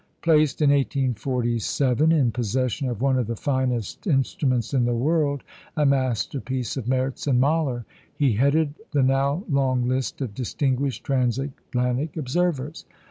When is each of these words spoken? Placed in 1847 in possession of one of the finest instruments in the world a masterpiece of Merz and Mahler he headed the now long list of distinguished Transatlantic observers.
Placed 0.23 0.63
in 0.63 0.71
1847 0.71 2.11
in 2.11 2.31
possession 2.31 2.89
of 2.89 3.03
one 3.03 3.19
of 3.19 3.27
the 3.27 3.35
finest 3.35 4.07
instruments 4.07 4.73
in 4.73 4.85
the 4.85 4.95
world 4.95 5.43
a 5.77 5.85
masterpiece 5.85 6.75
of 6.75 6.87
Merz 6.87 7.27
and 7.27 7.39
Mahler 7.39 7.85
he 8.11 8.33
headed 8.33 8.73
the 8.93 9.03
now 9.03 9.43
long 9.47 9.87
list 9.87 10.19
of 10.19 10.33
distinguished 10.33 11.03
Transatlantic 11.03 12.17
observers. 12.17 12.83